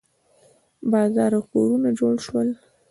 [0.91, 2.49] بازار او کورونه جوړ شول.